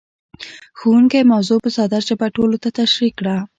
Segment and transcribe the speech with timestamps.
[0.79, 3.35] ښوونکی موضوع په ساده ژبه ټولو ته تشريح کړه.